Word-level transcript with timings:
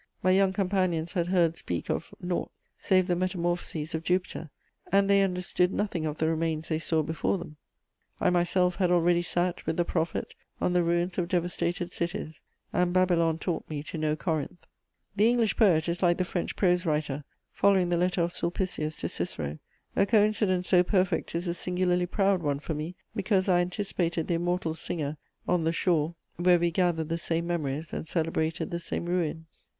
My 0.23 0.31
young 0.31 0.51
companions 0.51 1.13
had 1.13 1.27
heard 1.27 1.55
speak 1.55 1.87
of 1.87 2.07
nought 2.19 2.51
save 2.75 3.05
the 3.05 3.15
metamorphoses 3.15 3.93
of 3.93 4.03
Jupiter, 4.03 4.49
and 4.91 5.07
they 5.07 5.21
understood 5.21 5.71
nothing 5.71 6.07
of 6.07 6.17
the 6.17 6.27
remains 6.27 6.69
they 6.69 6.79
saw 6.79 7.03
before 7.03 7.37
them; 7.37 7.57
I 8.19 8.31
myself 8.31 8.77
had 8.77 8.89
already 8.89 9.21
sat, 9.21 9.63
with 9.67 9.77
the 9.77 9.85
prophet, 9.85 10.33
on 10.59 10.73
the 10.73 10.81
ruins 10.81 11.19
of 11.19 11.27
devastated 11.27 11.91
cities, 11.91 12.41
and 12.73 12.91
Babylon 12.93 13.37
taught 13.37 13.69
me 13.69 13.83
to 13.83 13.97
know 13.99 14.15
Corinth." 14.15 14.65
The 15.15 15.29
English 15.29 15.55
poet 15.55 15.87
is 15.87 16.01
like 16.01 16.17
the 16.17 16.25
French 16.25 16.55
prose 16.55 16.83
writer, 16.83 17.23
following 17.53 17.89
the 17.89 17.97
letter 17.97 18.23
of 18.23 18.33
Sulpicius 18.33 18.95
to 19.01 19.07
Cicero: 19.07 19.59
a 19.95 20.07
coincidence 20.07 20.67
so 20.69 20.81
perfect 20.81 21.35
is 21.35 21.47
a 21.47 21.53
singularly 21.53 22.07
proud 22.07 22.41
one 22.41 22.57
for 22.59 22.73
me, 22.73 22.95
because 23.15 23.47
I 23.47 23.59
anticipated 23.59 24.27
the 24.27 24.33
immortal 24.33 24.73
singer 24.73 25.17
on 25.47 25.63
the 25.63 25.71
shore 25.71 26.15
where 26.37 26.57
we 26.57 26.71
gathered 26.71 27.09
the 27.09 27.19
same 27.19 27.45
memories 27.45 27.93
and 27.93 28.07
celebrated 28.07 28.71
the 28.71 28.79
same 28.79 29.05
ruins. 29.05 29.69